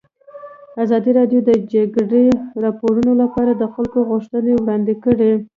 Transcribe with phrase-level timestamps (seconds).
[0.83, 2.25] ازادي راډیو د د جګړې
[2.63, 5.31] راپورونه لپاره د خلکو غوښتنې وړاندې کړي.